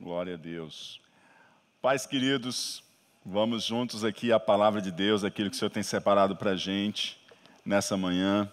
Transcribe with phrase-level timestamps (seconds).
[0.00, 0.98] Glória a Deus.
[1.82, 2.82] Pais queridos,
[3.22, 6.56] vamos juntos aqui à palavra de Deus, aquilo que o Senhor tem separado para a
[6.56, 7.20] gente
[7.66, 8.50] nessa manhã.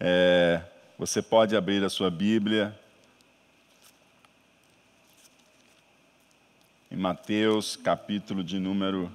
[0.00, 0.60] É,
[0.98, 2.76] você pode abrir a sua Bíblia
[6.90, 9.12] em Mateus, capítulo de número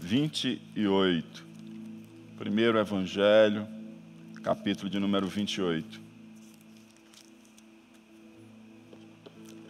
[0.00, 1.44] 28.
[2.38, 3.68] Primeiro Evangelho,
[4.42, 6.05] capítulo de número 28.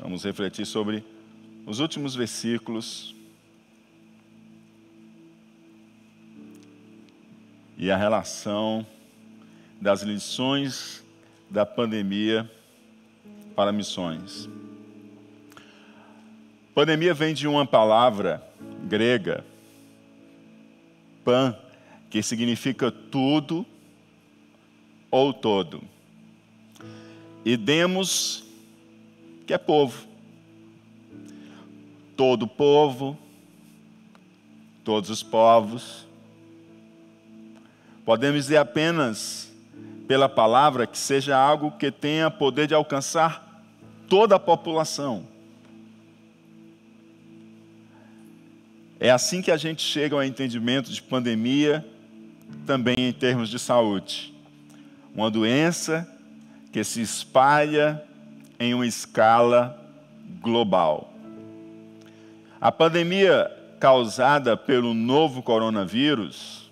[0.06, 1.02] Vamos refletir sobre
[1.66, 3.12] os últimos versículos
[7.76, 8.86] e a relação
[9.80, 11.04] das lições
[11.50, 12.48] da pandemia
[13.56, 14.48] para missões.
[16.72, 18.48] Pandemia vem de uma palavra
[18.84, 19.44] grega,
[21.24, 21.52] pan,
[22.08, 23.66] que significa tudo
[25.10, 25.82] ou todo.
[27.44, 28.45] E demos
[29.46, 30.06] que é povo.
[32.16, 33.16] Todo povo,
[34.82, 36.06] todos os povos.
[38.04, 39.52] Podemos dizer apenas
[40.08, 43.64] pela palavra que seja algo que tenha poder de alcançar
[44.08, 45.26] toda a população.
[48.98, 51.84] É assim que a gente chega ao entendimento de pandemia,
[52.64, 54.34] também em termos de saúde.
[55.14, 56.10] Uma doença
[56.72, 58.02] que se espalha
[58.58, 59.78] em uma escala
[60.40, 61.12] global.
[62.60, 66.70] A pandemia causada pelo novo coronavírus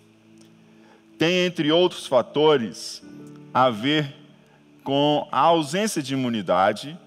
[1.19, 3.03] tem, entre outros fatores,
[3.53, 4.15] a ver
[4.83, 6.99] com a ausência de imunidade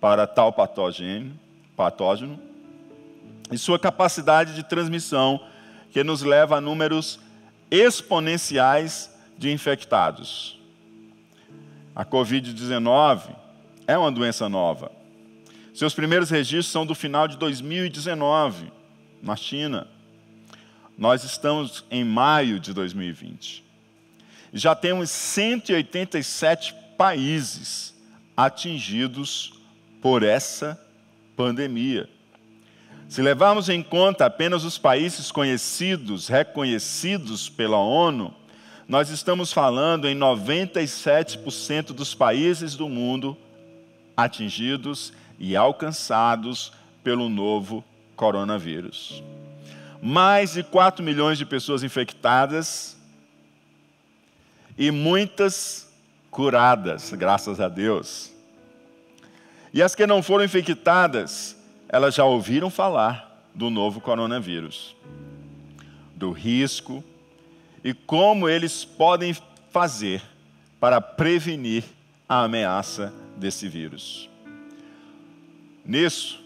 [0.00, 1.38] para tal patógeno,
[1.76, 2.38] patógeno
[3.50, 5.40] e sua capacidade de transmissão,
[5.90, 7.18] que nos leva a números
[7.70, 10.58] exponenciais de infectados.
[11.94, 13.37] A Covid-19
[13.88, 14.92] é uma doença nova.
[15.74, 18.70] Seus primeiros registros são do final de 2019,
[19.22, 19.88] na China.
[20.96, 23.64] Nós estamos em maio de 2020.
[24.52, 27.94] Já temos 187 países
[28.36, 29.54] atingidos
[30.02, 30.78] por essa
[31.34, 32.10] pandemia.
[33.08, 38.34] Se levarmos em conta apenas os países conhecidos, reconhecidos pela ONU,
[38.86, 43.36] nós estamos falando em 97% dos países do mundo
[44.18, 46.72] atingidos e alcançados
[47.04, 47.84] pelo novo
[48.16, 49.22] coronavírus.
[50.02, 52.96] Mais de 4 milhões de pessoas infectadas
[54.76, 55.88] e muitas
[56.32, 58.32] curadas, graças a Deus.
[59.72, 61.56] E as que não foram infectadas,
[61.88, 64.96] elas já ouviram falar do novo coronavírus,
[66.16, 67.04] do risco
[67.84, 69.36] e como eles podem
[69.70, 70.20] fazer
[70.80, 71.84] para prevenir
[72.28, 74.28] a ameaça desse vírus.
[75.84, 76.42] Nisso,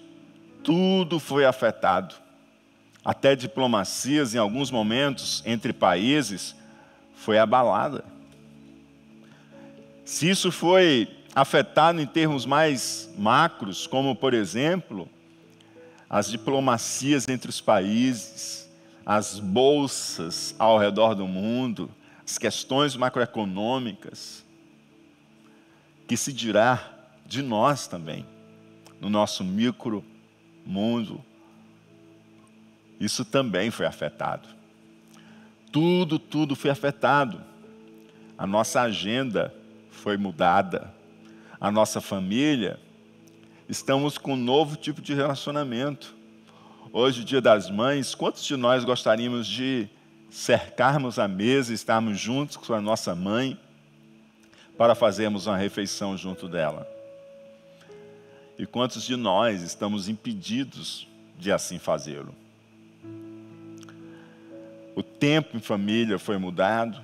[0.63, 2.15] tudo foi afetado.
[3.05, 6.55] Até diplomacias, em alguns momentos, entre países,
[7.15, 8.05] foi abalada.
[10.05, 15.09] Se isso foi afetado em termos mais macros, como, por exemplo,
[16.09, 18.71] as diplomacias entre os países,
[19.05, 21.91] as bolsas ao redor do mundo,
[22.25, 24.42] as questões macroeconômicas,
[26.12, 26.93] que se dirá
[27.25, 28.27] de nós também,
[29.00, 30.05] no nosso micro
[30.62, 31.25] mundo.
[33.00, 34.47] Isso também foi afetado.
[35.73, 37.41] Tudo, tudo foi afetado.
[38.37, 39.55] A nossa agenda
[39.91, 40.93] foi mudada.
[41.59, 42.79] A nossa família,
[43.67, 46.15] estamos com um novo tipo de relacionamento
[46.93, 49.89] Hoje, dia das mães, quantos de nós gostaríamos de
[50.29, 53.59] cercarmos a mesa, estarmos juntos com a nossa mãe,
[54.82, 56.88] para fazermos uma refeição junto dela?
[58.59, 61.06] E quantos de nós estamos impedidos
[61.38, 62.34] de assim fazê-lo?
[64.97, 67.00] O tempo em família foi mudado,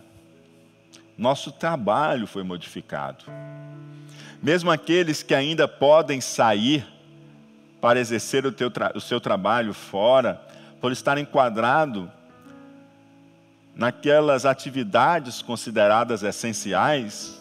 [1.16, 3.26] nosso trabalho foi modificado.
[4.42, 6.84] Mesmo aqueles que ainda podem sair
[7.81, 8.52] para exercer o,
[8.96, 10.44] o seu trabalho fora,
[10.81, 12.10] por estar enquadrado
[13.72, 17.38] naquelas atividades consideradas essenciais,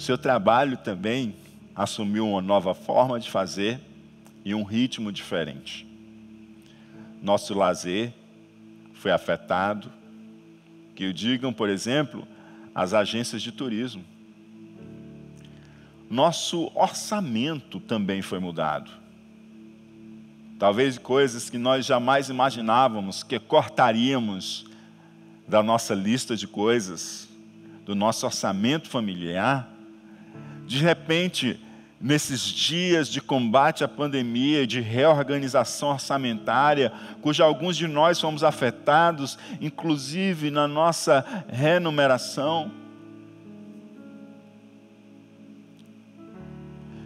[0.00, 1.34] seu trabalho também
[1.74, 3.80] assumiu uma nova forma de fazer
[4.44, 5.86] e um ritmo diferente.
[7.22, 8.12] Nosso lazer
[8.94, 9.92] foi afetado,
[10.94, 12.26] que o digam, por exemplo,
[12.74, 14.04] as agências de turismo
[16.10, 18.90] nosso orçamento também foi mudado.
[20.58, 24.66] Talvez coisas que nós jamais imaginávamos que cortaríamos
[25.46, 27.28] da nossa lista de coisas,
[27.86, 29.69] do nosso orçamento familiar,
[30.70, 31.58] de repente
[32.00, 39.36] nesses dias de combate à pandemia, de reorganização orçamentária, cuja alguns de nós fomos afetados,
[39.60, 42.70] inclusive na nossa remuneração.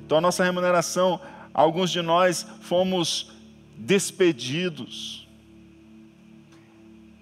[0.05, 1.19] Então, a nossa remuneração,
[1.55, 3.33] alguns de nós fomos
[3.79, 5.27] despedidos,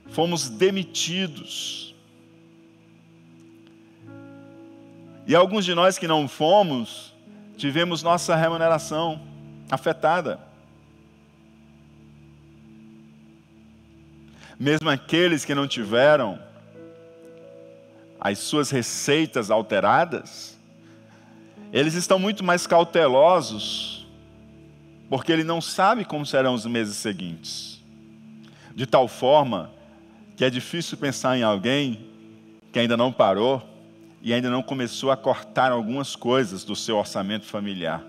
[0.08, 1.91] fomos demitidos.
[5.26, 7.14] E alguns de nós que não fomos,
[7.56, 9.20] tivemos nossa remuneração
[9.70, 10.40] afetada.
[14.58, 16.38] Mesmo aqueles que não tiveram
[18.20, 20.58] as suas receitas alteradas,
[21.72, 24.06] eles estão muito mais cautelosos,
[25.08, 27.80] porque ele não sabe como serão os meses seguintes.
[28.74, 29.70] De tal forma
[30.36, 32.08] que é difícil pensar em alguém
[32.72, 33.71] que ainda não parou
[34.22, 38.02] e ainda não começou a cortar algumas coisas do seu orçamento familiar.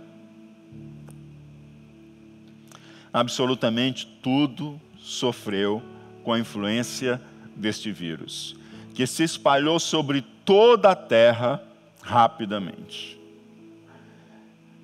[3.12, 5.82] Absolutamente tudo sofreu
[6.24, 7.22] com a influência
[7.56, 8.56] deste vírus,
[8.94, 11.62] que se espalhou sobre toda a terra
[12.02, 13.20] rapidamente.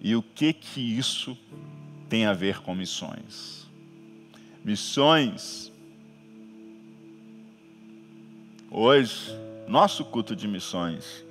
[0.02, 1.38] E o que que isso
[2.08, 3.68] tem a ver com missões?
[4.64, 5.70] Missões
[8.72, 9.36] Hoje,
[9.70, 11.24] nosso culto de missões,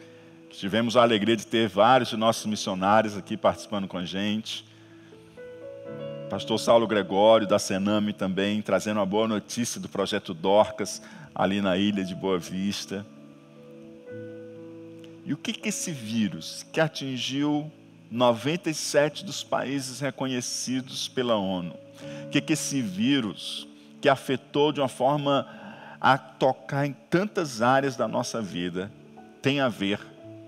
[0.51, 4.65] tivemos a alegria de ter vários de nossos missionários aqui participando com a gente.
[6.31, 11.03] Pastor Saulo Gregório, da Sename também, trazendo uma boa notícia do projeto Dorcas,
[11.35, 13.05] ali na ilha de Boa Vista.
[15.25, 17.73] E o que, que esse vírus, que atingiu
[18.09, 21.75] 97 dos países reconhecidos pela ONU,
[22.27, 23.67] o que, que esse vírus,
[24.01, 25.58] que afetou de uma forma
[26.01, 28.91] a tocar em tantas áreas da nossa vida
[29.43, 30.01] tem a ver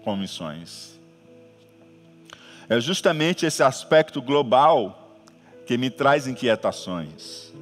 [0.05, 0.99] com missões.
[2.69, 5.19] É justamente esse aspecto global
[5.67, 7.53] que me traz inquietações.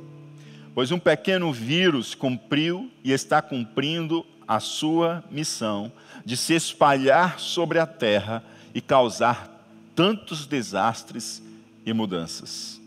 [0.75, 5.91] Pois um pequeno vírus cumpriu e está cumprindo a sua missão
[6.25, 8.43] de se espalhar sobre a terra
[8.75, 9.51] e causar
[9.95, 11.43] tantos desastres
[11.85, 12.81] e mudanças.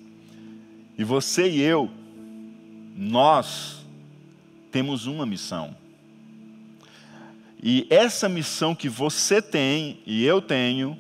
[0.98, 1.90] E você e eu,
[2.96, 3.81] nós
[4.72, 5.76] temos uma missão.
[7.62, 10.98] E essa missão que você tem e eu tenho,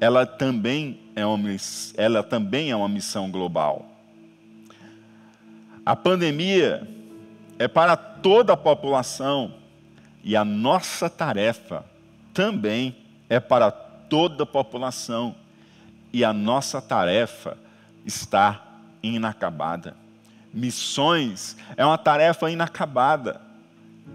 [0.00, 1.48] ela também é uma,
[1.96, 3.88] ela também é uma missão global.
[5.84, 6.86] A pandemia
[7.58, 9.54] é para toda a população
[10.22, 11.84] e a nossa tarefa
[12.34, 12.94] também
[13.28, 15.34] é para toda a população
[16.12, 17.56] e a nossa tarefa
[18.04, 18.62] está
[19.02, 20.01] inacabada.
[20.52, 23.40] Missões é uma tarefa inacabada.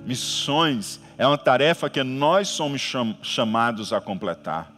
[0.05, 2.81] Missões é uma tarefa que nós somos
[3.21, 4.71] chamados a completar.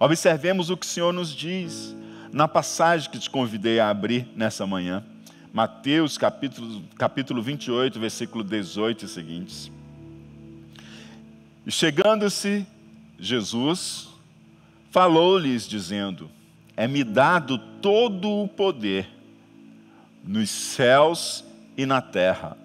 [0.00, 1.94] Observemos o que o Senhor nos diz
[2.32, 5.04] na passagem que te convidei a abrir nessa manhã.
[5.52, 9.70] Mateus capítulo, capítulo 28, versículo 18 e seguintes.
[11.66, 12.66] E chegando-se
[13.18, 14.08] Jesus,
[14.90, 16.30] falou-lhes, dizendo:
[16.74, 19.08] É-me dado todo o poder
[20.24, 21.44] nos céus
[21.76, 22.56] e na terra.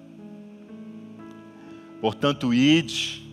[2.00, 3.24] Portanto, ide,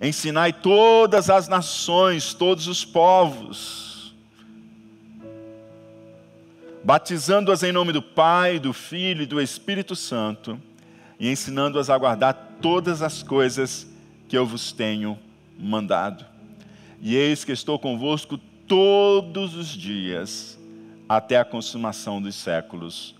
[0.00, 4.14] ensinai todas as nações, todos os povos,
[6.84, 10.60] batizando-as em nome do Pai, do Filho e do Espírito Santo,
[11.18, 13.86] e ensinando-as a guardar todas as coisas
[14.28, 15.18] que eu vos tenho
[15.58, 16.24] mandado.
[17.00, 20.58] E eis que estou convosco todos os dias
[21.08, 23.14] até a consumação dos séculos.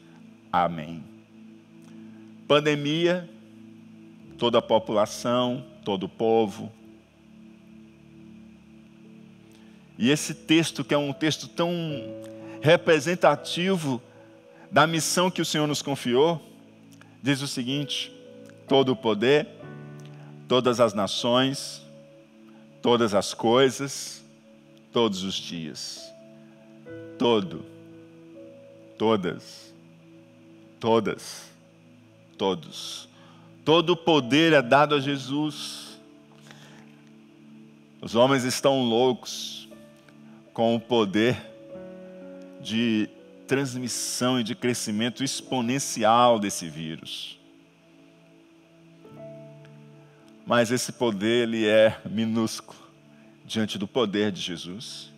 [0.53, 1.03] Amém.
[2.47, 3.29] Pandemia,
[4.39, 6.71] toda a população, todo o povo.
[9.99, 11.73] E esse texto, que é um texto tão
[12.61, 14.03] representativo
[14.71, 16.41] da missão que o Senhor nos confiou,
[17.23, 18.13] diz o seguinte:
[18.69, 19.47] todo o poder,
[20.49, 21.83] todas as nações,
[22.81, 24.25] todas as coisas,
[24.93, 26.13] todos os dias.
[27.19, 27.72] Todo
[29.03, 29.75] Todas.
[30.79, 31.51] Todas.
[32.39, 33.09] Todos.
[33.65, 35.99] Todo o poder é dado a Jesus.
[38.01, 39.69] Os homens estão loucos
[40.53, 41.37] com o poder
[42.61, 43.11] de
[43.49, 47.41] transmissão e de crescimento exponencial desse vírus.
[50.47, 52.79] Mas esse poder ele é minúsculo
[53.45, 55.12] diante do poder de Jesus.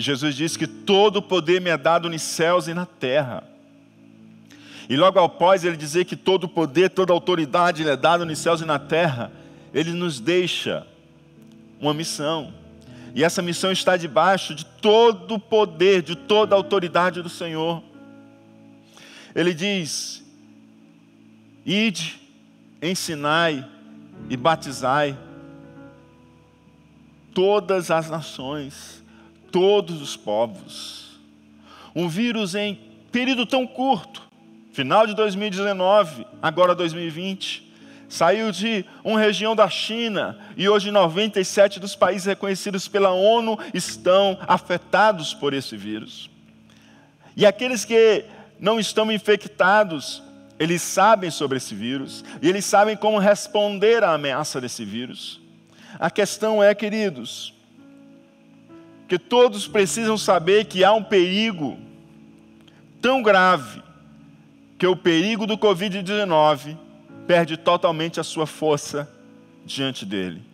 [0.00, 3.44] E Jesus disse que todo o poder me é dado nos céus e na terra.
[4.88, 8.24] E logo após ele dizer que todo o poder, toda a autoridade lhe é dado
[8.24, 9.30] nos céus e na terra,
[9.74, 10.86] ele nos deixa
[11.78, 12.54] uma missão.
[13.14, 17.82] E essa missão está debaixo de todo o poder, de toda a autoridade do Senhor.
[19.34, 20.24] Ele diz:
[21.66, 22.18] Ide,
[22.80, 23.68] ensinai
[24.30, 25.14] e batizai
[27.34, 28.99] todas as nações,
[29.50, 31.18] todos os povos.
[31.94, 32.78] Um vírus em
[33.10, 34.22] período tão curto,
[34.72, 37.70] final de 2019, agora 2020
[38.10, 44.36] Saiu de uma região da China e hoje 97 dos países reconhecidos pela ONU estão
[44.48, 46.28] afetados por esse vírus.
[47.36, 48.24] E aqueles que
[48.58, 50.24] não estão infectados,
[50.58, 55.40] eles sabem sobre esse vírus e eles sabem como responder à ameaça desse vírus.
[55.96, 57.54] A questão é, queridos,
[59.10, 61.76] que todos precisam saber que há um perigo
[63.02, 63.82] tão grave
[64.78, 66.78] que o perigo do Covid-19
[67.26, 69.12] perde totalmente a sua força
[69.66, 70.44] diante dele.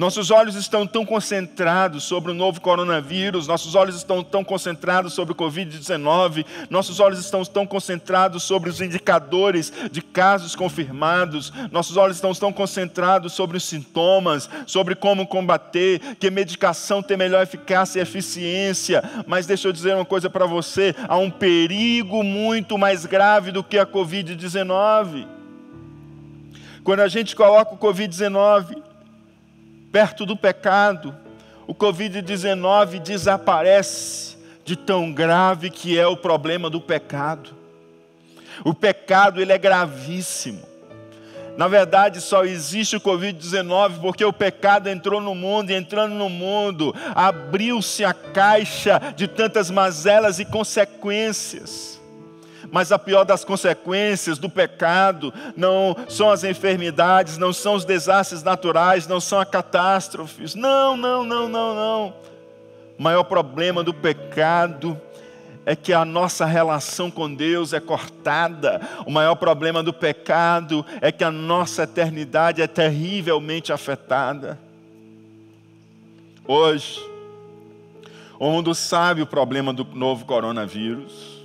[0.00, 5.32] Nossos olhos estão tão concentrados sobre o novo coronavírus, nossos olhos estão tão concentrados sobre
[5.32, 12.16] o Covid-19, nossos olhos estão tão concentrados sobre os indicadores de casos confirmados, nossos olhos
[12.16, 18.02] estão tão concentrados sobre os sintomas, sobre como combater, que medicação tem melhor eficácia e
[18.02, 19.04] eficiência.
[19.26, 23.62] Mas deixa eu dizer uma coisa para você: há um perigo muito mais grave do
[23.62, 25.26] que a Covid-19.
[26.82, 28.88] Quando a gente coloca o Covid-19
[29.92, 31.14] perto do pecado,
[31.66, 37.50] o Covid-19 desaparece de tão grave que é o problema do pecado.
[38.64, 40.68] O pecado ele é gravíssimo.
[41.56, 46.28] Na verdade, só existe o Covid-19 porque o pecado entrou no mundo e entrando no
[46.28, 51.99] mundo, abriu-se a caixa de tantas mazelas e consequências.
[52.70, 58.42] Mas a pior das consequências do pecado não são as enfermidades, não são os desastres
[58.42, 60.54] naturais, não são as catástrofes.
[60.54, 62.14] Não, não, não, não, não.
[62.98, 65.00] O maior problema do pecado
[65.66, 68.80] é que a nossa relação com Deus é cortada.
[69.04, 74.58] O maior problema do pecado é que a nossa eternidade é terrivelmente afetada.
[76.46, 77.00] Hoje,
[78.38, 81.39] o mundo sabe o problema do novo coronavírus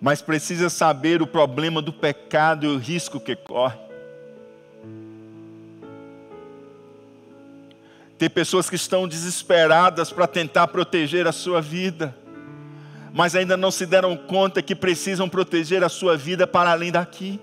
[0.00, 3.78] mas precisa saber o problema do pecado e o risco que corre.
[8.16, 12.14] Tem pessoas que estão desesperadas para tentar proteger a sua vida,
[13.12, 17.40] mas ainda não se deram conta que precisam proteger a sua vida para além daqui.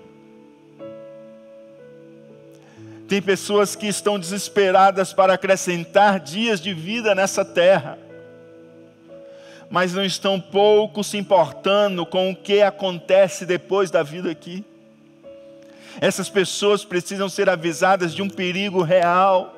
[3.08, 7.98] Tem pessoas que estão desesperadas para acrescentar dias de vida nessa terra,
[9.70, 14.64] mas não estão pouco se importando com o que acontece depois da vida aqui.
[16.00, 19.54] Essas pessoas precisam ser avisadas de um perigo real.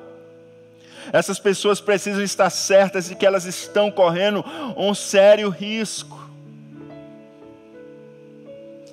[1.11, 4.43] Essas pessoas precisam estar certas de que elas estão correndo
[4.77, 6.29] um sério risco.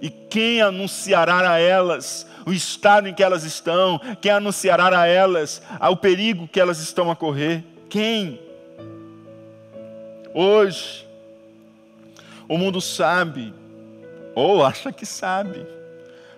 [0.01, 4.01] E quem anunciará a elas o estado em que elas estão?
[4.21, 7.65] Quem anunciará a elas o perigo que elas estão a correr?
[7.89, 8.41] Quem?
[10.35, 11.06] Hoje,
[12.49, 13.53] o mundo sabe,
[14.35, 15.67] ou acha que sabe,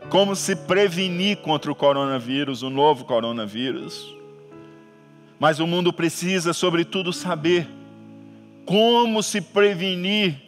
[0.08, 4.14] como se prevenir contra o coronavírus, o novo coronavírus.
[5.38, 7.68] Mas o mundo precisa, sobretudo, saber
[8.64, 10.40] como se prevenir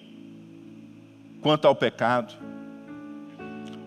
[1.40, 2.34] quanto ao pecado.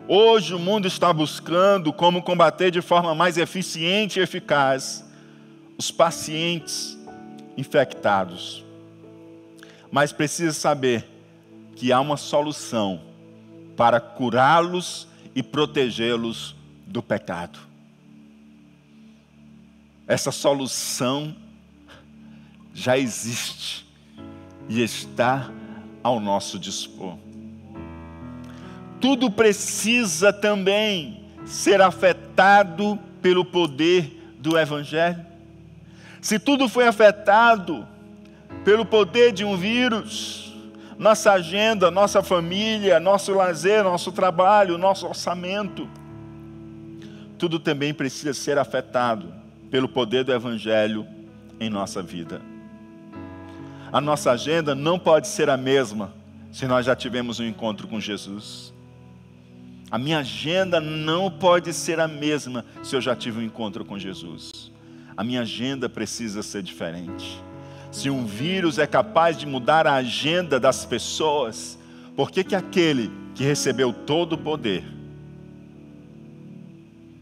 [0.08, 5.06] Hoje o mundo está buscando como combater de forma mais eficiente e eficaz
[5.78, 6.98] os pacientes
[7.58, 8.64] infectados.
[9.92, 11.13] Mas precisa saber
[11.76, 13.02] que há uma solução
[13.76, 17.60] para curá-los e protegê-los do pecado.
[20.08, 21.36] Essa solução
[22.74, 23.86] já existe
[24.68, 25.50] e está
[26.04, 27.18] ao nosso dispor.
[29.00, 35.26] Tudo precisa também ser afetado pelo poder do Evangelho.
[36.22, 37.88] Se tudo foi afetado
[38.64, 40.43] pelo poder de um vírus,
[40.98, 45.90] nossa agenda, nossa família, nosso lazer, nosso trabalho, nosso orçamento.
[47.38, 49.34] Tudo também precisa ser afetado
[49.70, 51.06] pelo poder do Evangelho
[51.60, 52.42] em nossa vida.
[53.92, 56.14] A nossa agenda não pode ser a mesma
[56.52, 58.74] se nós já tivemos um encontro com Jesus.
[59.90, 64.00] A minha agenda não pode ser a mesma se eu já tive um encontro com
[64.00, 64.72] Jesus.
[65.16, 67.40] A minha agenda precisa ser diferente.
[67.94, 71.78] Se um vírus é capaz de mudar a agenda das pessoas,
[72.16, 74.84] por que, que aquele que recebeu todo o poder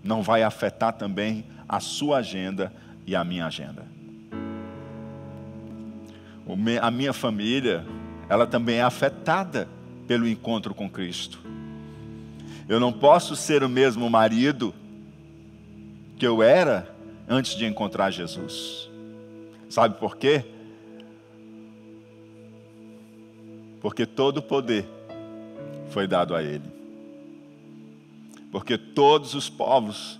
[0.01, 2.71] não vai afetar também a sua agenda
[3.05, 3.85] e a minha agenda?
[6.81, 7.85] a minha família,
[8.29, 9.67] ela também é afetada
[10.07, 11.39] pelo encontro com Cristo.
[12.67, 14.73] Eu não posso ser o mesmo marido
[16.15, 16.95] que eu era
[17.27, 18.89] antes de encontrar Jesus.
[19.69, 20.45] Sabe por quê?
[23.81, 24.87] Porque todo o poder
[25.89, 26.69] foi dado a Ele.
[28.51, 30.19] Porque todos os povos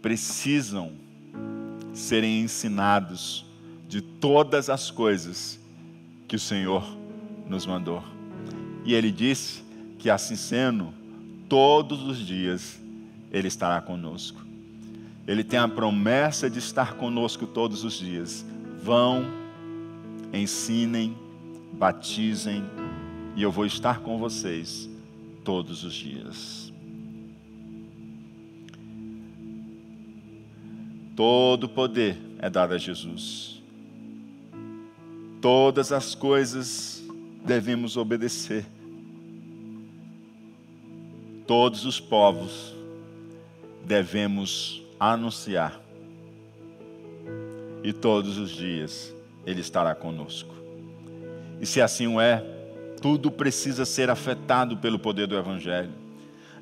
[0.00, 0.92] precisam
[1.92, 3.44] serem ensinados
[3.88, 5.60] de todas as coisas
[6.26, 6.84] que o Senhor
[7.48, 8.02] nos mandou.
[8.84, 9.62] E Ele disse
[9.98, 10.92] que assim sendo,
[11.48, 12.80] todos os dias
[13.30, 14.42] Ele estará conosco.
[15.26, 18.44] Ele tem a promessa de estar conosco todos os dias.
[18.82, 19.24] Vão,
[20.32, 21.16] ensinem,
[21.78, 22.64] batizem,
[23.36, 24.88] e eu vou estar com vocês
[25.44, 26.72] todos os dias.
[31.16, 33.62] Todo poder é dado a Jesus.
[35.40, 37.04] Todas as coisas
[37.44, 38.66] devemos obedecer.
[41.46, 42.74] Todos os povos
[43.84, 45.80] devemos anunciar.
[47.82, 49.14] E todos os dias
[49.44, 50.53] Ele estará conosco.
[51.60, 52.44] E se assim o é,
[53.00, 55.90] tudo precisa ser afetado pelo poder do Evangelho.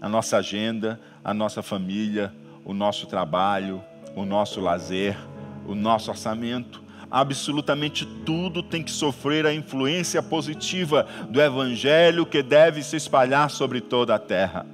[0.01, 2.33] A nossa agenda, a nossa família,
[2.65, 3.83] o nosso trabalho,
[4.17, 5.17] o nosso lazer,
[5.67, 12.83] o nosso orçamento, absolutamente tudo tem que sofrer a influência positiva do Evangelho que deve
[12.83, 14.67] se espalhar sobre toda a terra.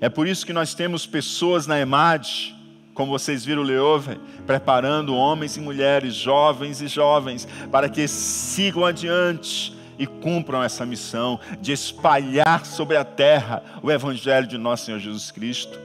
[0.00, 2.53] É por isso que nós temos pessoas na EMAD,
[2.94, 9.76] como vocês viram Leove, preparando homens e mulheres, jovens e jovens, para que sigam adiante
[9.98, 15.30] e cumpram essa missão de espalhar sobre a terra o Evangelho de nosso Senhor Jesus
[15.30, 15.78] Cristo.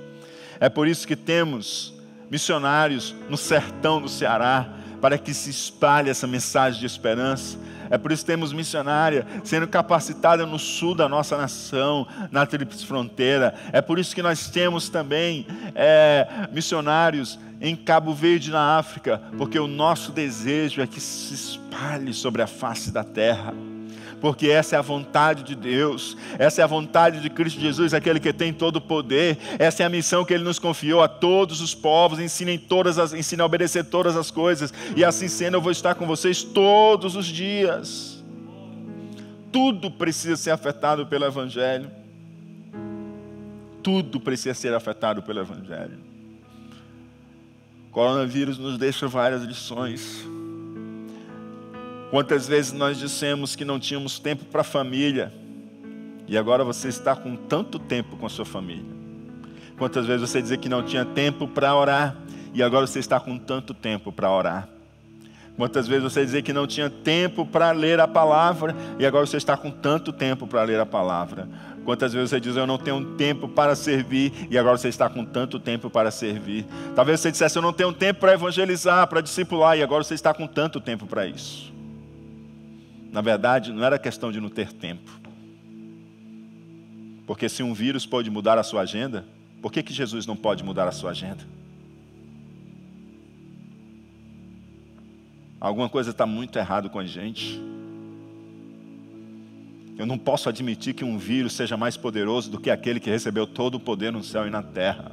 [0.60, 1.94] É por isso que temos
[2.30, 4.70] missionários no sertão do Ceará,
[5.02, 7.58] para que se espalhe essa mensagem de esperança.
[7.90, 12.86] É por isso que temos missionária sendo capacitada no sul da nossa nação, na tríplice
[12.86, 13.54] fronteira.
[13.72, 19.60] É por isso que nós temos também é, missionários em Cabo Verde, na África, porque
[19.60, 23.54] o nosso desejo é que se espalhe sobre a face da terra
[24.22, 28.20] porque essa é a vontade de Deus, essa é a vontade de Cristo Jesus, aquele
[28.20, 31.62] que tem todo o poder, essa é a missão que Ele nos confiou a todos
[31.62, 35.62] os povos, ensinem todas as, ensine a obedecer todas as coisas, e assim sendo eu
[35.62, 38.24] vou estar com vocês todos os dias.
[39.52, 41.90] Tudo precisa ser afetado pelo Evangelho.
[43.82, 45.98] Tudo precisa ser afetado pelo Evangelho.
[47.88, 50.24] O coronavírus nos deixa várias lições.
[52.10, 55.32] Quantas vezes nós dissemos que não tínhamos tempo para a família
[56.28, 58.98] e agora você está com tanto tempo com a sua família?
[59.78, 62.18] Quantas vezes você dizia que não tinha tempo para orar
[62.52, 64.68] e agora você está com tanto tempo para orar?
[65.56, 69.38] Quantas vezes você dizia que não tinha tempo para ler a palavra e agora você
[69.38, 71.48] está com tanto tempo para ler a palavra?
[71.86, 75.24] Quantas vezes você diz eu não tenho tempo para servir e agora você está com
[75.24, 76.66] tanto tempo para servir?
[76.96, 80.34] Talvez você dissesse eu não tenho tempo para evangelizar, para discipular e agora você está
[80.34, 81.79] com tanto tempo para isso.
[83.12, 85.20] Na verdade, não era questão de não ter tempo.
[87.26, 89.26] Porque se um vírus pode mudar a sua agenda,
[89.62, 91.44] por que, que Jesus não pode mudar a sua agenda?
[95.60, 97.60] Alguma coisa está muito errado com a gente.
[99.98, 103.46] Eu não posso admitir que um vírus seja mais poderoso do que aquele que recebeu
[103.46, 105.12] todo o poder no céu e na terra.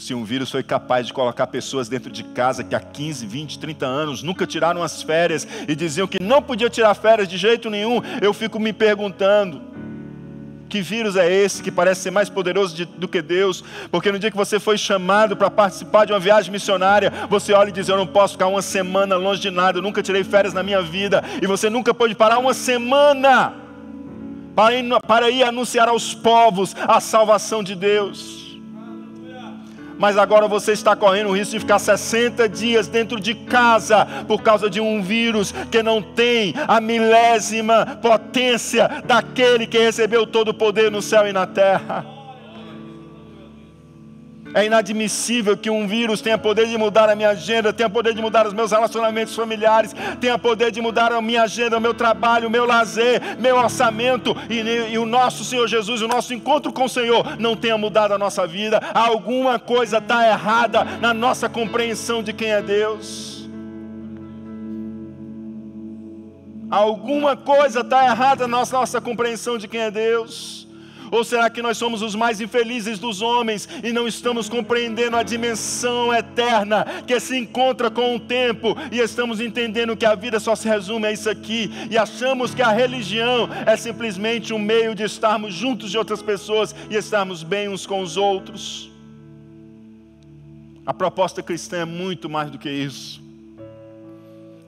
[0.00, 3.58] Se um vírus foi capaz de colocar pessoas dentro de casa que há 15, 20,
[3.58, 7.68] 30 anos nunca tiraram as férias e diziam que não podia tirar férias de jeito
[7.68, 9.60] nenhum, eu fico me perguntando.
[10.70, 13.62] Que vírus é esse que parece ser mais poderoso de, do que Deus?
[13.90, 17.68] Porque no dia que você foi chamado para participar de uma viagem missionária, você olha
[17.68, 20.54] e diz: Eu não posso ficar uma semana longe de nada, eu nunca tirei férias
[20.54, 23.52] na minha vida, e você nunca pôde parar uma semana
[24.54, 28.39] para ir, para ir anunciar aos povos a salvação de Deus
[30.00, 34.42] mas agora você está correndo o risco de ficar 60 dias dentro de casa por
[34.42, 40.54] causa de um vírus que não tem a milésima potência daquele que recebeu todo o
[40.54, 42.19] poder no céu e na terra.
[44.52, 48.20] É inadmissível que um vírus tenha poder de mudar a minha agenda, tenha poder de
[48.20, 52.48] mudar os meus relacionamentos familiares, tenha poder de mudar a minha agenda, o meu trabalho,
[52.48, 54.60] o meu lazer, meu orçamento, e,
[54.92, 58.18] e o nosso Senhor Jesus, o nosso encontro com o Senhor, não tenha mudado a
[58.18, 58.80] nossa vida.
[58.92, 63.30] Alguma coisa está errada na nossa compreensão de quem é Deus.
[66.70, 70.69] Alguma coisa está errada na nossa, nossa compreensão de quem é Deus.
[71.10, 75.22] Ou será que nós somos os mais infelizes dos homens e não estamos compreendendo a
[75.22, 80.54] dimensão eterna que se encontra com o tempo e estamos entendendo que a vida só
[80.54, 85.02] se resume a isso aqui e achamos que a religião é simplesmente um meio de
[85.02, 88.90] estarmos juntos de outras pessoas e estarmos bem uns com os outros?
[90.86, 93.29] A proposta cristã é muito mais do que isso.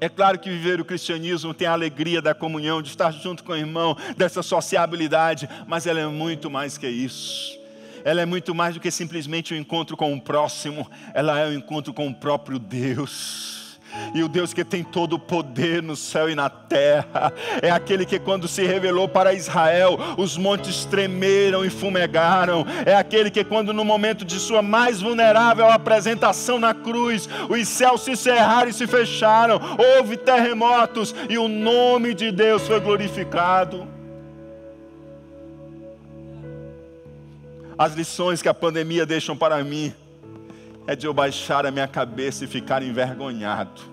[0.03, 3.53] É claro que viver o cristianismo tem a alegria da comunhão, de estar junto com
[3.53, 7.57] o irmão, dessa sociabilidade, mas ela é muito mais que isso.
[8.05, 11.47] Ela é muito mais do que simplesmente o um encontro com o próximo, ela é
[11.47, 13.62] o um encontro com o próprio Deus.
[14.15, 18.05] E o Deus que tem todo o poder no céu e na terra, é aquele
[18.05, 23.73] que, quando se revelou para Israel, os montes tremeram e fumegaram, é aquele que, quando
[23.73, 28.87] no momento de sua mais vulnerável apresentação na cruz, os céus se cerraram e se
[28.87, 29.61] fecharam,
[29.97, 33.87] houve terremotos e o nome de Deus foi glorificado.
[37.77, 39.93] As lições que a pandemia deixam para mim
[40.87, 43.93] é de eu baixar a minha cabeça e ficar envergonhado.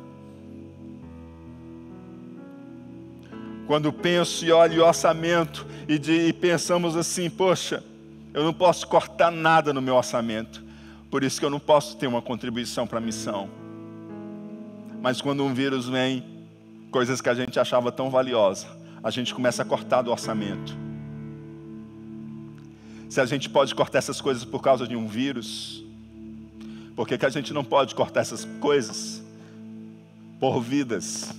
[3.68, 7.84] Quando penso e olho o orçamento e, de, e pensamos assim, poxa,
[8.34, 10.64] eu não posso cortar nada no meu orçamento,
[11.12, 13.50] por isso que eu não posso ter uma contribuição para a missão.
[15.02, 16.26] Mas quando um vírus vem,
[16.92, 18.68] coisas que a gente achava tão valiosa,
[19.04, 20.76] a gente começa a cortar do orçamento.
[23.08, 25.84] Se a gente pode cortar essas coisas por causa de um vírus,
[27.00, 29.24] por que, que a gente não pode cortar essas coisas
[30.38, 31.34] por vidas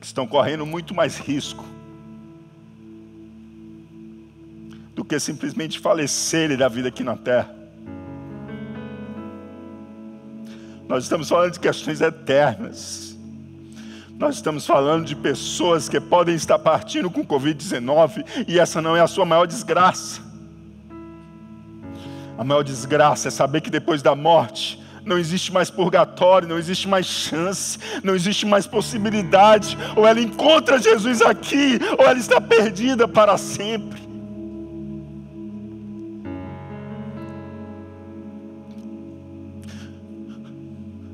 [0.00, 1.64] que estão correndo muito mais risco
[4.96, 7.54] do que simplesmente falecerem da vida aqui na terra?
[10.88, 13.16] Nós estamos falando de questões eternas.
[14.18, 19.00] Nós estamos falando de pessoas que podem estar partindo com Covid-19 e essa não é
[19.00, 20.27] a sua maior desgraça.
[22.38, 26.86] A maior desgraça é saber que depois da morte não existe mais purgatório, não existe
[26.86, 29.76] mais chance, não existe mais possibilidade.
[29.96, 34.06] Ou ela encontra Jesus aqui, ou ela está perdida para sempre.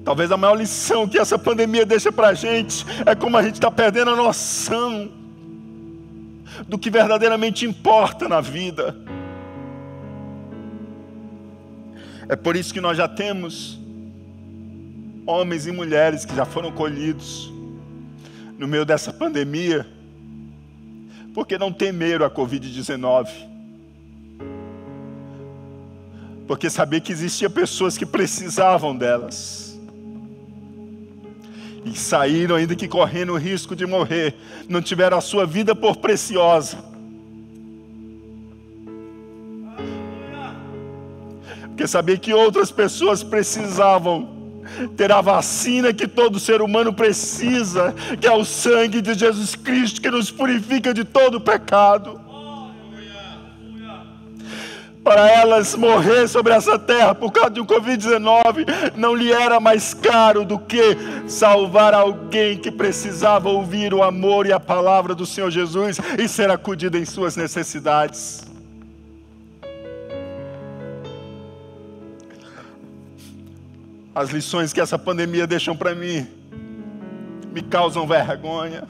[0.04, 3.54] Talvez a maior lição que essa pandemia deixa para a gente é como a gente
[3.54, 5.10] está perdendo a noção
[6.68, 8.94] do que verdadeiramente importa na vida.
[12.28, 13.78] É por isso que nós já temos
[15.26, 17.52] homens e mulheres que já foram colhidos
[18.58, 19.86] no meio dessa pandemia,
[21.34, 23.28] porque não temeram a Covid-19.
[26.46, 29.78] Porque sabia que existia pessoas que precisavam delas.
[31.84, 34.34] E saíram ainda que correndo o risco de morrer,
[34.68, 36.93] não tiveram a sua vida por preciosa
[41.74, 44.28] porque sabia que outras pessoas precisavam
[44.96, 50.00] ter a vacina que todo ser humano precisa, que é o sangue de Jesus Cristo
[50.00, 52.20] que nos purifica de todo pecado.
[55.02, 60.44] Para elas morrer sobre essa terra por causa um Covid-19 não lhe era mais caro
[60.44, 65.98] do que salvar alguém que precisava ouvir o amor e a palavra do Senhor Jesus
[66.16, 68.53] e ser acudido em suas necessidades.
[74.14, 76.26] As lições que essa pandemia deixam para mim
[77.52, 78.84] me causam vergonha.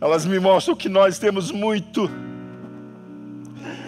[0.00, 2.10] Elas me mostram que nós temos muito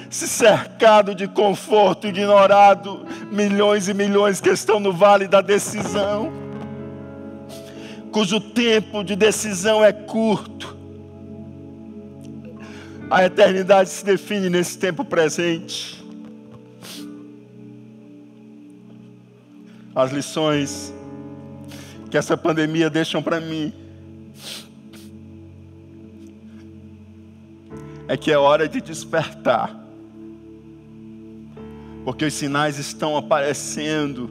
[0.08, 6.32] se cercado de conforto, ignorado milhões e milhões que estão no vale da decisão,
[8.10, 10.76] cujo tempo de decisão é curto.
[13.10, 15.95] A eternidade se define nesse tempo presente.
[19.96, 20.92] As lições
[22.10, 23.72] que essa pandemia deixam para mim
[28.06, 29.74] é que é hora de despertar.
[32.04, 34.30] Porque os sinais estão aparecendo.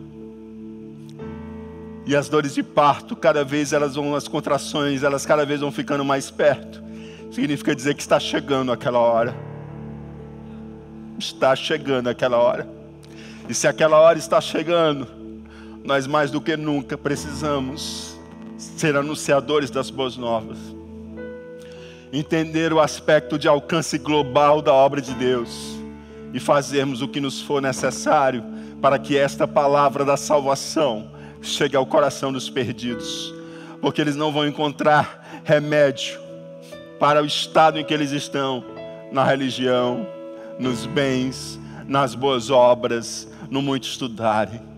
[2.05, 5.71] E as dores de parto, cada vez elas vão, as contrações, elas cada vez vão
[5.71, 6.81] ficando mais perto.
[7.31, 9.35] Significa dizer que está chegando aquela hora.
[11.17, 12.69] Está chegando aquela hora.
[13.49, 15.14] E se aquela hora está chegando,
[15.85, 18.17] nós mais do que nunca precisamos
[18.57, 20.57] ser anunciadores das boas novas.
[22.11, 25.77] Entender o aspecto de alcance global da obra de Deus
[26.33, 28.43] e fazermos o que nos for necessário
[28.81, 33.33] para que esta palavra da salvação chegue ao coração dos perdidos,
[33.79, 36.19] porque eles não vão encontrar remédio
[36.99, 38.63] para o estado em que eles estão,
[39.11, 40.07] na religião,
[40.57, 44.74] nos bens, nas boas obras, no muito estudarem.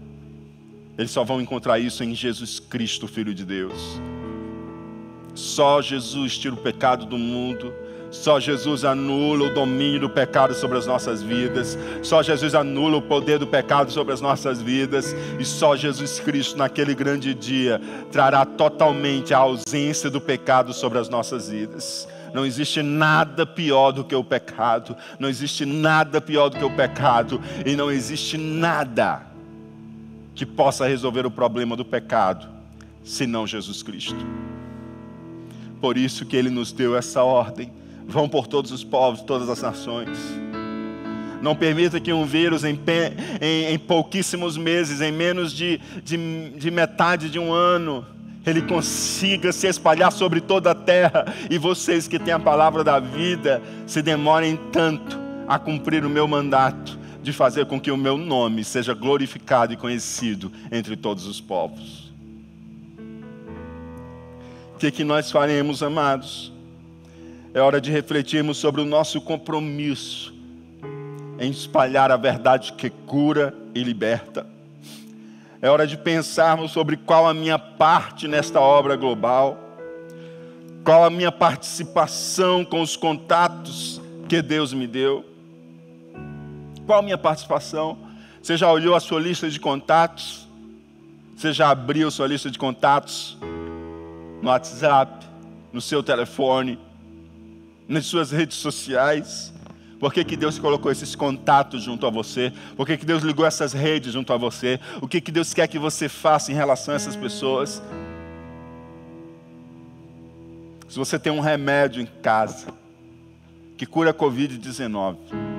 [0.97, 4.01] Eles só vão encontrar isso em Jesus Cristo, Filho de Deus.
[5.36, 7.71] Só Jesus tira o pecado do mundo.
[8.10, 11.77] Só Jesus anula o domínio do pecado sobre as nossas vidas.
[12.01, 15.15] Só Jesus anula o poder do pecado sobre as nossas vidas.
[15.38, 17.79] E só Jesus Cristo, naquele grande dia,
[18.12, 22.07] trará totalmente a ausência do pecado sobre as nossas vidas.
[22.33, 24.95] Não existe nada pior do que o pecado.
[25.19, 27.39] Não existe nada pior do que o pecado.
[27.63, 29.37] E não existe nada
[30.38, 32.47] que possa resolver o problema do pecado,
[33.04, 34.23] senão Jesus Cristo.
[35.82, 37.71] Por isso que ele nos deu essa ordem.
[38.08, 40.15] Vão por todos os povos, todas as nações.
[41.41, 42.80] Não permita que um vírus em,
[43.41, 48.06] em, em pouquíssimos meses, em menos de, de, de metade de um ano,
[48.45, 53.00] ele consiga se espalhar sobre toda a terra e vocês que têm a palavra da
[53.00, 56.96] vida se demorem tanto a cumprir o meu mandato
[57.28, 62.10] de fazer com que o meu nome seja glorificado e conhecido entre todos os povos.
[64.74, 66.54] O que, que nós faremos, amados?
[67.54, 70.34] É hora de refletirmos sobre o nosso compromisso
[71.38, 74.48] em espalhar a verdade que cura e liberta.
[75.62, 79.60] É hora de pensarmos sobre qual a minha parte nesta obra global,
[80.82, 85.37] qual a minha participação com os contatos que Deus me deu.
[86.88, 87.97] Qual a minha participação?
[88.41, 90.47] Você já olhou a sua lista de contatos?
[91.36, 93.38] Você já abriu sua lista de contatos
[94.41, 95.26] no WhatsApp,
[95.73, 96.80] no seu telefone,
[97.89, 99.54] nas suas redes sociais?
[100.00, 102.54] Por que, que Deus colocou esses contatos junto a você?
[102.78, 104.80] Por que, que Deus ligou essas redes junto a você?
[105.02, 107.84] O que, que Deus quer que você faça em relação a essas pessoas?
[110.88, 112.67] Se você tem um remédio em casa
[113.76, 115.57] que cura a Covid-19,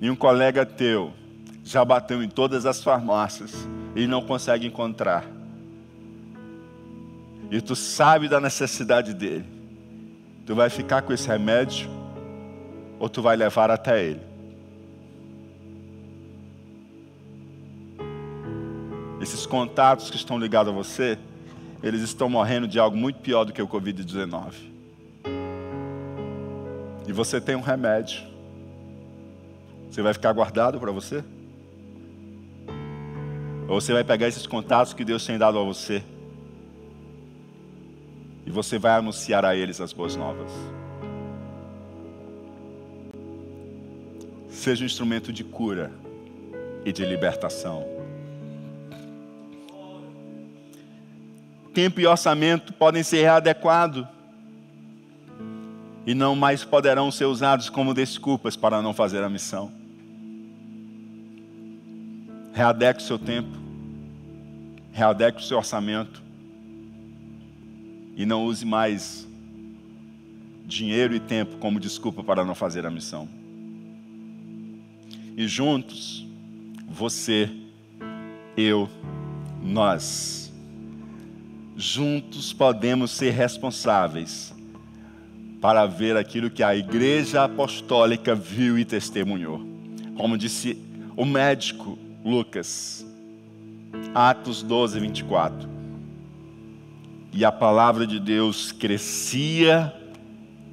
[0.00, 1.12] e um colega teu
[1.62, 5.24] já bateu em todas as farmácias e não consegue encontrar,
[7.50, 9.54] e tu sabe da necessidade dele,
[10.46, 11.88] Tu vai ficar com esse remédio
[12.98, 14.20] ou tu vai levar até ele?
[19.22, 21.18] Esses contatos que estão ligados a você,
[21.82, 24.52] eles estão morrendo de algo muito pior do que o Covid-19.
[27.06, 28.33] E você tem um remédio.
[29.94, 31.22] Você vai ficar guardado para você?
[33.68, 36.02] Ou você vai pegar esses contatos que Deus tem dado a você
[38.44, 40.50] e você vai anunciar a eles as boas novas.
[44.48, 45.92] Seja um instrumento de cura
[46.84, 47.86] e de libertação.
[51.72, 54.04] Tempo e orçamento podem ser readequados
[56.04, 59.83] e não mais poderão ser usados como desculpas para não fazer a missão.
[62.54, 63.50] Readeque o seu tempo,
[64.92, 66.22] readeque o seu orçamento,
[68.16, 69.26] e não use mais
[70.64, 73.28] dinheiro e tempo como desculpa para não fazer a missão.
[75.36, 76.24] E juntos,
[76.88, 77.50] você,
[78.56, 78.88] eu,
[79.60, 80.52] nós,
[81.76, 84.54] juntos podemos ser responsáveis
[85.60, 89.60] para ver aquilo que a igreja apostólica viu e testemunhou.
[90.16, 90.78] Como disse
[91.16, 93.06] o médico Lucas,
[94.14, 95.74] Atos 12, 24
[97.34, 99.92] e a palavra de Deus crescia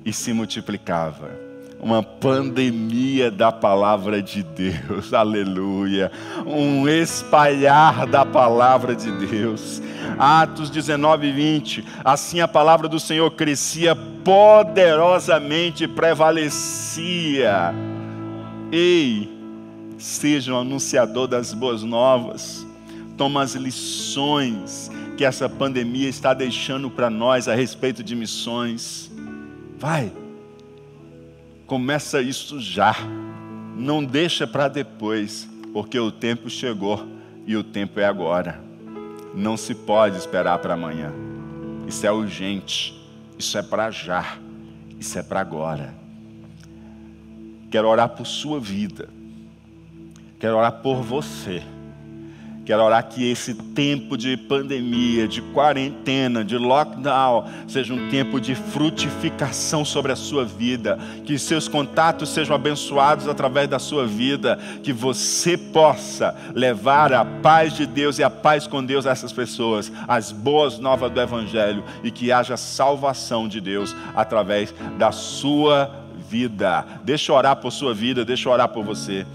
[0.06, 1.32] e se multiplicava.
[1.80, 6.12] Uma pandemia da palavra de Deus, aleluia.
[6.46, 9.82] Um espalhar da palavra de Deus.
[10.20, 11.86] Atos 19 e 20.
[12.06, 17.74] Assim a palavra do Senhor crescia poderosamente, prevalecia.
[18.72, 19.41] Ei,
[20.02, 22.66] seja um anunciador das boas novas.
[23.16, 29.12] Toma as lições que essa pandemia está deixando para nós a respeito de missões.
[29.78, 30.12] Vai,
[31.68, 32.96] começa isso já,
[33.78, 37.08] não deixa para depois, porque o tempo chegou
[37.46, 38.62] e o tempo é agora.
[39.36, 41.14] Não se pode esperar para amanhã.
[41.88, 43.00] Isso é urgente,
[43.38, 44.38] isso é para já,
[45.00, 45.94] isso é para agora.
[47.70, 49.08] Quero orar por sua vida,
[50.42, 51.62] quero orar por você.
[52.66, 58.56] Quero orar que esse tempo de pandemia, de quarentena, de lockdown, seja um tempo de
[58.56, 64.94] frutificação sobre a sua vida, que seus contatos sejam abençoados através da sua vida, que
[64.94, 69.92] você possa levar a paz de Deus e a paz com Deus a essas pessoas,
[70.08, 71.84] as boas novas do Evangelho.
[72.04, 75.92] E que haja salvação de Deus através da sua
[76.30, 76.86] vida.
[77.04, 79.26] Deixa eu orar por sua vida, deixa eu orar por você.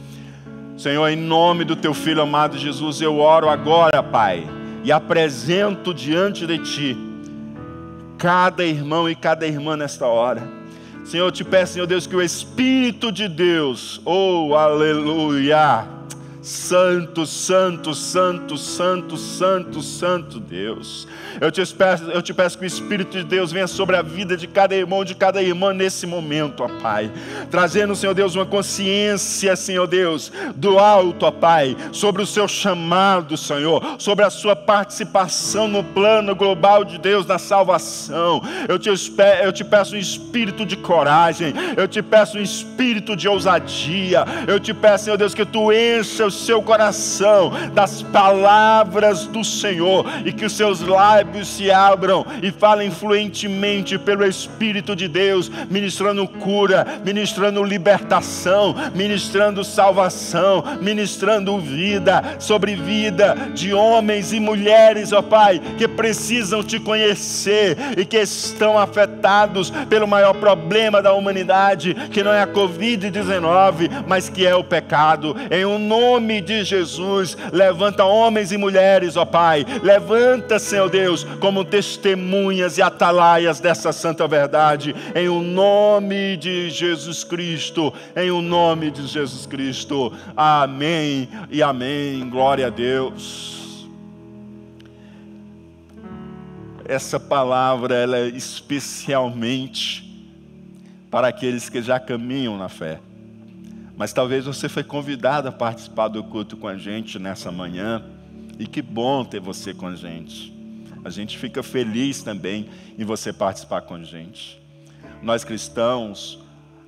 [0.77, 4.47] Senhor, em nome do teu filho amado Jesus, eu oro agora, Pai,
[4.85, 6.97] e apresento diante de ti
[8.19, 10.43] cada irmão e cada irmã nesta hora.
[11.05, 15.87] Senhor, eu te peço, Senhor Deus, que o Espírito de Deus, oh, aleluia,
[16.47, 21.09] Santo, Santo, Santo, Santo, Santo, Santo Deus.
[21.41, 24.37] Eu te, peço, eu te peço que o Espírito de Deus venha sobre a vida
[24.37, 27.11] de cada irmão, de cada irmã nesse momento, ó Pai.
[27.51, 33.37] Trazendo, Senhor Deus, uma consciência, Senhor Deus, do alto, ó Pai, sobre o seu chamado,
[33.37, 38.41] Senhor, sobre a sua participação no plano global de Deus na salvação.
[38.69, 43.27] Eu te, eu te peço um espírito de coragem, eu te peço um espírito de
[43.27, 49.43] ousadia, eu te peço, Senhor Deus, que tu encha os seu coração das palavras do
[49.43, 55.51] Senhor e que os seus lábios se abram e falem fluentemente pelo Espírito de Deus,
[55.71, 65.23] ministrando cura, ministrando libertação, ministrando salvação, ministrando vida sobre vida de homens e mulheres, ó
[65.23, 72.23] Pai, que precisam te conhecer e que estão afetados pelo maior problema da humanidade, que
[72.23, 75.37] não é a Covid-19, mas que é o pecado.
[75.51, 81.23] Em um nome nome de Jesus, levanta homens e mulheres, ó Pai, levanta, Senhor Deus,
[81.39, 88.43] como testemunhas e atalaias dessa santa verdade, em o nome de Jesus Cristo, em o
[88.43, 90.13] nome de Jesus Cristo.
[90.37, 92.29] Amém e amém.
[92.29, 93.87] Glória a Deus.
[96.85, 100.05] Essa palavra ela é especialmente
[101.09, 103.06] para aqueles que já caminham na fé.
[103.97, 108.05] Mas talvez você foi convidado a participar do culto com a gente nessa manhã.
[108.59, 110.53] E que bom ter você com a gente.
[111.05, 114.61] A gente fica feliz também em você participar com a gente.
[115.23, 116.39] Nós cristãos,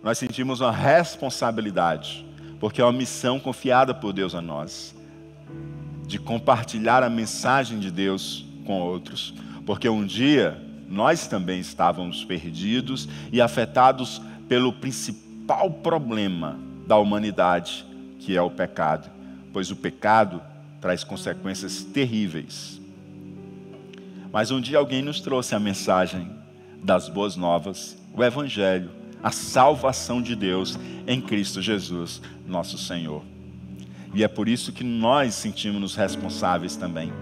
[0.03, 2.27] nós sentimos uma responsabilidade,
[2.61, 4.95] porque é uma missão confiada por Deus a nós,
[6.07, 9.35] de compartilhar a mensagem de Deus com outros.
[9.65, 17.85] Porque um dia nós também estávamos perdidos e afetados pelo principal problema da humanidade,
[18.19, 19.11] que é o pecado,
[19.53, 20.41] pois o pecado
[20.81, 22.81] traz consequências terríveis.
[24.33, 26.31] Mas um dia alguém nos trouxe a mensagem
[26.83, 28.91] das boas novas, o Evangelho,
[29.23, 33.23] a salvação de Deus em Cristo Jesus, nosso Senhor.
[34.15, 37.13] E é por isso que nós sentimos-nos responsáveis também,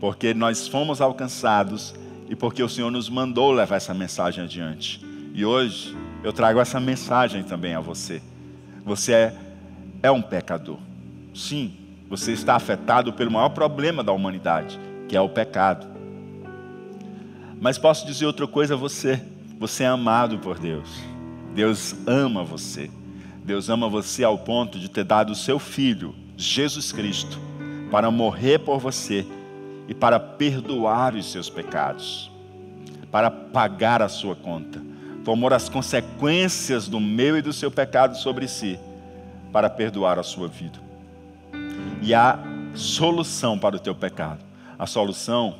[0.00, 1.94] porque nós fomos alcançados
[2.26, 5.04] e porque o Senhor nos mandou levar essa mensagem adiante.
[5.34, 8.22] E hoje eu trago essa mensagem também a você.
[8.86, 9.36] Você é,
[10.00, 10.78] é um pecador.
[11.34, 11.74] Sim,
[12.08, 15.88] você está afetado pelo maior problema da humanidade, que é o pecado.
[17.60, 19.20] Mas posso dizer outra coisa a você:
[19.58, 20.88] você é amado por Deus.
[21.52, 22.88] Deus ama você.
[23.44, 27.40] Deus ama você ao ponto de ter dado o seu filho, Jesus Cristo,
[27.90, 29.26] para morrer por você
[29.88, 32.30] e para perdoar os seus pecados,
[33.10, 34.85] para pagar a sua conta
[35.26, 38.78] tomou as consequências do meu e do seu pecado sobre si,
[39.52, 40.78] para perdoar a sua vida.
[42.00, 42.38] E há
[42.76, 44.44] solução para o teu pecado.
[44.78, 45.56] A solução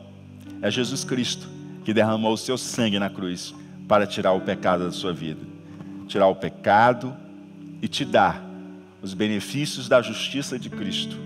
[0.62, 1.48] é Jesus Cristo,
[1.84, 3.52] que derramou o seu sangue na cruz
[3.88, 5.40] para tirar o pecado da sua vida.
[6.06, 7.12] Tirar o pecado
[7.82, 8.40] e te dar
[9.02, 11.16] os benefícios da justiça de Cristo.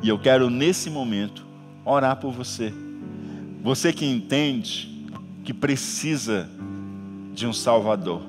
[0.00, 1.44] E eu quero nesse momento
[1.84, 2.72] orar por você.
[3.64, 5.10] Você que entende
[5.44, 6.48] que precisa
[7.36, 8.22] de um Salvador.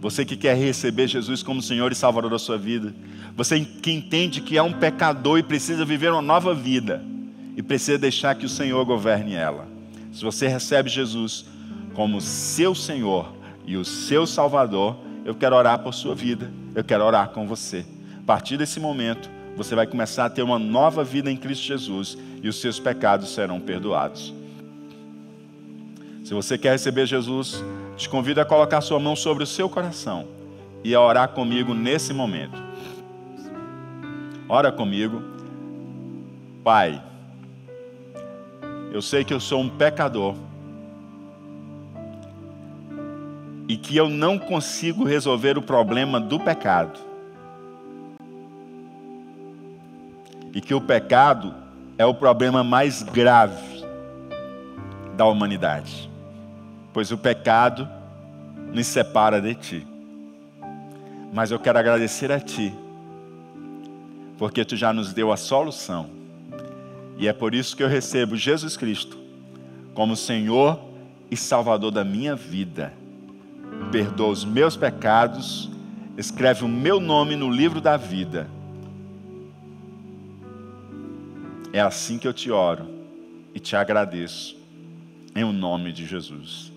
[0.00, 2.92] Você que quer receber Jesus como Senhor e Salvador da sua vida.
[3.36, 7.02] Você que entende que é um pecador e precisa viver uma nova vida.
[7.56, 9.68] E precisa deixar que o Senhor governe ela.
[10.12, 11.44] Se você recebe Jesus
[11.94, 13.32] como seu Senhor
[13.66, 16.50] e o seu Salvador, eu quero orar por sua vida.
[16.74, 17.84] Eu quero orar com você.
[18.18, 22.18] A partir desse momento, você vai começar a ter uma nova vida em Cristo Jesus
[22.42, 24.39] e os seus pecados serão perdoados.
[26.24, 27.64] Se você quer receber Jesus,
[27.96, 30.26] te convido a colocar sua mão sobre o seu coração
[30.84, 32.62] e a orar comigo nesse momento.
[34.48, 35.22] Ora comigo.
[36.62, 37.02] Pai,
[38.92, 40.34] eu sei que eu sou um pecador
[43.68, 47.10] e que eu não consigo resolver o problema do pecado.
[50.54, 51.54] e que o pecado
[51.96, 53.84] é o problema mais grave
[55.16, 56.09] da humanidade,
[56.92, 57.88] pois o pecado
[58.72, 59.86] nos separa de Ti.
[61.32, 62.74] Mas eu quero agradecer a Ti,
[64.38, 66.10] porque Tu já nos deu a solução,
[67.16, 69.18] e é por isso que eu recebo Jesus Cristo
[69.94, 70.80] como Senhor
[71.30, 72.92] e Salvador da minha vida.
[73.92, 75.70] Perdoa os meus pecados,
[76.16, 78.48] escreve o meu nome no livro da vida
[81.72, 82.88] É assim que eu te oro
[83.54, 84.56] e te agradeço,
[85.36, 86.72] em o nome de Jesus.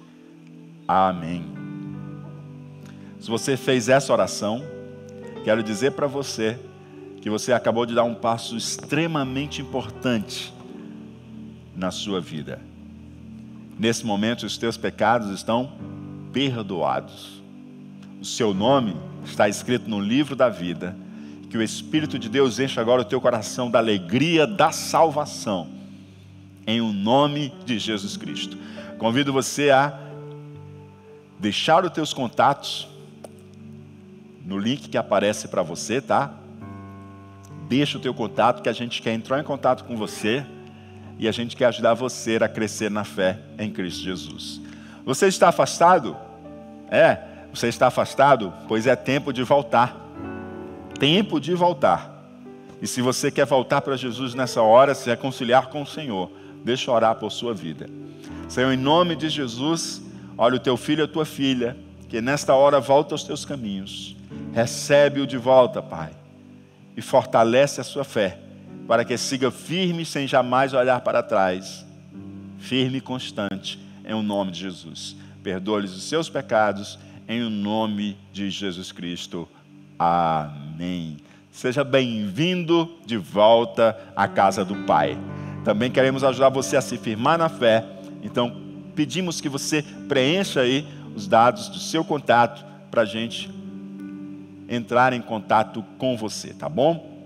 [0.95, 1.43] Amém.
[3.19, 4.63] Se você fez essa oração,
[5.43, 6.59] quero dizer para você
[7.19, 10.53] que você acabou de dar um passo extremamente importante
[11.75, 12.61] na sua vida.
[13.79, 15.71] Nesse momento, os teus pecados estão
[16.31, 17.41] perdoados.
[18.21, 20.95] O seu nome está escrito no livro da vida
[21.49, 25.67] que o Espírito de Deus enche agora o teu coração da alegria da salvação,
[26.67, 28.55] em o nome de Jesus Cristo.
[28.99, 30.02] Convido você a
[31.43, 32.87] deixar os teus contatos
[34.43, 36.33] no link que aparece para você, tá?
[37.69, 40.43] Deixa o teu contato que a gente quer entrar em contato com você
[41.19, 44.59] e a gente quer ajudar você a crescer na fé em Cristo Jesus.
[45.05, 46.17] Você está afastado?
[46.89, 47.19] É,
[47.53, 48.51] você está afastado?
[48.67, 50.03] Pois é tempo de voltar
[51.03, 52.11] tempo de voltar.
[52.81, 56.31] E se você quer voltar para Jesus nessa hora, se reconciliar com o Senhor,
[56.63, 57.89] deixa eu orar por sua vida.
[58.47, 60.01] Senhor, em nome de Jesus,
[60.37, 61.77] olha o teu filho e a tua filha,
[62.09, 64.15] que nesta hora volta aos teus caminhos.
[64.53, 66.11] Recebe-o de volta, Pai,
[66.95, 68.39] e fortalece a sua fé,
[68.87, 71.85] para que siga firme sem jamais olhar para trás.
[72.59, 75.15] Firme e constante, em o nome de Jesus.
[75.41, 79.47] Perdoa-lhes os seus pecados, em o nome de Jesus Cristo.
[79.97, 81.17] Amém.
[81.51, 85.17] Seja bem-vindo de volta à casa do Pai.
[85.63, 87.85] Também queremos ajudar você a se firmar na fé.
[88.21, 88.62] Então,
[88.95, 93.49] pedimos que você preencha aí os dados do seu contato para a gente
[94.67, 97.25] entrar em contato com você, tá bom?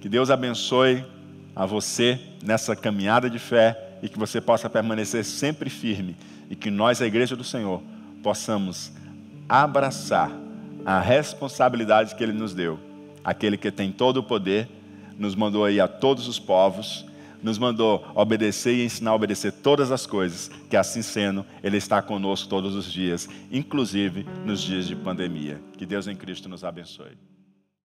[0.00, 1.04] Que Deus abençoe
[1.54, 6.16] a você nessa caminhada de fé e que você possa permanecer sempre firme
[6.50, 7.82] e que nós, a Igreja do Senhor,
[8.22, 8.92] possamos
[9.48, 10.30] abraçar
[10.84, 12.78] a responsabilidade que Ele nos deu.
[13.24, 14.68] Aquele que tem todo o poder,
[15.18, 17.04] nos mandou aí a todos os povos,
[17.46, 22.02] nos mandou obedecer e ensinar a obedecer todas as coisas, que assim sendo, Ele está
[22.02, 25.62] conosco todos os dias, inclusive nos dias de pandemia.
[25.78, 27.16] Que Deus em Cristo nos abençoe.